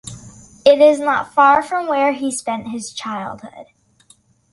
It 0.65 0.81
is 0.81 0.99
not 0.99 1.31
far 1.31 1.61
from 1.61 1.85
where 1.85 2.13
he 2.13 2.31
spent 2.31 2.69
his 2.69 2.91
childhood. 2.91 3.67